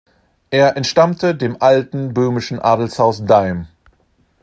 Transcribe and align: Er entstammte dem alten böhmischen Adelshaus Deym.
Er 0.49 0.77
entstammte 0.77 1.35
dem 1.35 1.57
alten 1.59 2.11
böhmischen 2.15 2.57
Adelshaus 2.57 3.23
Deym. 3.23 3.67